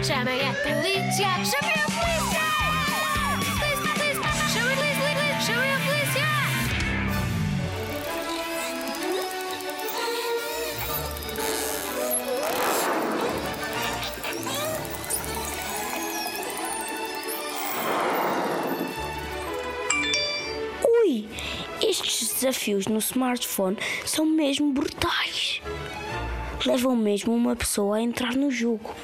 Chamem 0.00 0.40
a 0.40 0.52
polícia! 0.54 1.26
Chamem 1.44 1.74
a 1.74 1.88
polícia! 1.90 2.44
Polícia, 3.58 3.92
polícia! 3.94 4.30
Chamem 4.52 4.72
a 4.72 4.76
polícia! 4.76 5.40
Chamem 5.40 5.72
a 5.72 5.78
polícia! 5.80 6.26
Ui, 20.86 21.28
estes 21.82 22.32
desafios 22.34 22.86
no 22.86 22.98
smartphone 22.98 23.76
são 24.06 24.24
mesmo 24.24 24.72
brutais. 24.72 25.60
Levam 26.64 26.94
mesmo 26.94 27.34
uma 27.34 27.56
pessoa 27.56 27.96
a 27.96 28.00
entrar 28.00 28.34
no 28.34 28.50
jogo, 28.50 28.94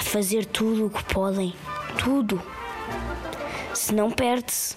a 0.00 0.02
fazer 0.02 0.46
tudo 0.46 0.86
o 0.86 0.90
que 0.90 1.04
podem, 1.04 1.54
tudo. 2.02 2.40
Se 3.74 3.94
não 3.94 4.10
perde-se, 4.10 4.74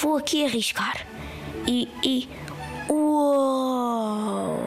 vou 0.00 0.16
aqui 0.16 0.44
arriscar. 0.44 1.04
E. 1.66 1.88
e. 2.02 2.28
Uou! 2.88 4.60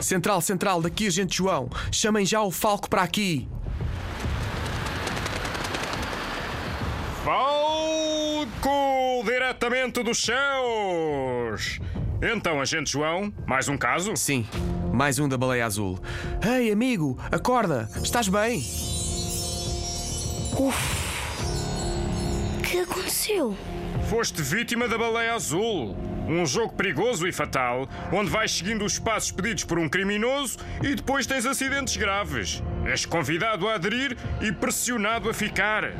Central, 0.00 0.40
central, 0.40 0.82
daqui 0.82 1.06
agente 1.06 1.36
João. 1.36 1.70
Chamem 1.92 2.26
já 2.26 2.42
o 2.42 2.50
Falco 2.50 2.90
para 2.90 3.02
aqui. 3.02 3.48
Falco, 8.60 9.24
diretamente 9.24 10.02
dos 10.02 10.24
céus! 10.24 11.80
Então, 12.20 12.60
agente 12.60 12.90
João, 12.90 13.32
mais 13.46 13.68
um 13.68 13.78
caso? 13.78 14.16
Sim, 14.16 14.46
mais 14.92 15.18
um 15.18 15.28
da 15.28 15.38
baleia 15.38 15.64
azul. 15.64 15.98
Ei, 16.44 16.70
amigo, 16.70 17.18
acorda! 17.30 17.88
Estás 18.02 18.28
bem? 18.28 18.62
O 20.56 20.72
que 22.62 22.80
aconteceu? 22.80 23.56
Foste 24.08 24.42
vítima 24.42 24.86
da 24.86 24.98
baleia 24.98 25.34
azul. 25.34 25.96
Um 26.28 26.46
jogo 26.46 26.74
perigoso 26.74 27.26
e 27.26 27.32
fatal, 27.32 27.88
onde 28.12 28.30
vais 28.30 28.52
seguindo 28.52 28.84
os 28.84 28.98
passos 28.98 29.32
pedidos 29.32 29.64
por 29.64 29.78
um 29.78 29.88
criminoso 29.88 30.58
e 30.82 30.94
depois 30.94 31.26
tens 31.26 31.44
acidentes 31.46 31.96
graves. 31.96 32.62
És 32.86 33.04
convidado 33.04 33.68
a 33.68 33.74
aderir 33.74 34.16
e 34.40 34.52
pressionado 34.52 35.28
a 35.28 35.34
ficar. 35.34 35.92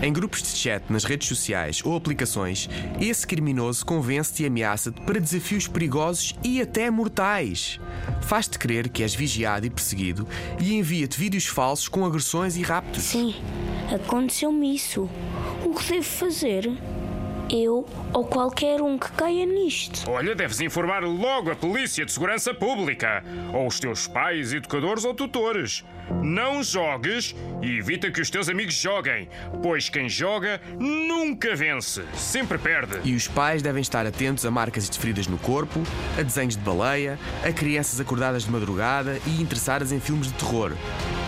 Em 0.00 0.12
grupos 0.12 0.42
de 0.42 0.48
chat, 0.48 0.84
nas 0.88 1.02
redes 1.02 1.26
sociais 1.26 1.82
ou 1.84 1.96
aplicações, 1.96 2.68
esse 3.00 3.26
criminoso 3.26 3.84
convence-te 3.84 4.44
e 4.44 4.46
ameaça-te 4.46 5.00
para 5.00 5.18
desafios 5.20 5.66
perigosos 5.66 6.36
e 6.44 6.60
até 6.60 6.88
mortais. 6.88 7.80
Faz-te 8.22 8.58
crer 8.60 8.88
que 8.88 9.02
és 9.02 9.12
vigiado 9.12 9.66
e 9.66 9.70
perseguido 9.70 10.26
e 10.60 10.74
envia-te 10.74 11.18
vídeos 11.18 11.46
falsos 11.46 11.88
com 11.88 12.04
agressões 12.06 12.56
e 12.56 12.62
raptos. 12.62 13.02
Sim, 13.02 13.34
aconteceu-me 13.92 14.72
isso. 14.72 15.10
O 15.64 15.74
que 15.74 15.92
devo 15.92 16.04
fazer? 16.04 16.70
Eu 17.50 17.86
ou 18.12 18.24
qualquer 18.24 18.82
um 18.82 18.98
que 18.98 19.10
caia 19.12 19.46
nisto. 19.46 20.10
Olha, 20.10 20.34
deves 20.34 20.60
informar 20.60 21.02
logo 21.02 21.50
a 21.50 21.56
Polícia 21.56 22.04
de 22.04 22.12
Segurança 22.12 22.52
Pública, 22.52 23.24
ou 23.54 23.66
os 23.66 23.80
teus 23.80 24.06
pais, 24.06 24.52
educadores 24.52 25.04
ou 25.04 25.14
tutores. 25.14 25.84
Não 26.22 26.62
jogues 26.62 27.34
e 27.62 27.78
evita 27.78 28.10
que 28.10 28.20
os 28.20 28.28
teus 28.28 28.48
amigos 28.48 28.74
joguem, 28.74 29.28
pois 29.62 29.88
quem 29.88 30.08
joga 30.08 30.60
nunca 30.78 31.54
vence, 31.54 32.02
sempre 32.14 32.58
perde. 32.58 33.00
E 33.04 33.14
os 33.14 33.28
pais 33.28 33.62
devem 33.62 33.80
estar 33.80 34.06
atentos 34.06 34.44
a 34.44 34.50
marcas 34.50 34.88
de 34.88 34.98
feridas 34.98 35.26
no 35.26 35.38
corpo, 35.38 35.82
a 36.18 36.22
desenhos 36.22 36.56
de 36.56 36.62
baleia, 36.62 37.18
a 37.42 37.52
crianças 37.52 38.00
acordadas 38.00 38.44
de 38.44 38.50
madrugada 38.50 39.18
e 39.26 39.40
interessadas 39.40 39.90
em 39.92 40.00
filmes 40.00 40.28
de 40.28 40.34
terror. 40.34 40.72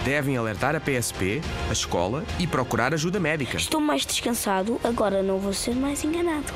Devem 0.04 0.36
alertar 0.36 0.74
a 0.74 0.80
PSP, 0.80 1.42
a 1.68 1.72
escola 1.72 2.25
e 2.38 2.47
procurar 2.47 2.94
ajuda 2.94 3.20
médica. 3.20 3.58
Estou 3.58 3.80
mais 3.80 4.06
descansado, 4.06 4.80
agora 4.82 5.22
não 5.22 5.38
vou 5.38 5.52
ser 5.52 5.75
mais 5.75 6.02
enganado. 6.02 6.47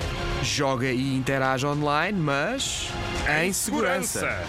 Joga 0.43 0.91
e 0.91 1.15
interage 1.15 1.67
online, 1.67 2.19
mas 2.19 2.89
em 3.43 3.53
segurança. 3.53 4.45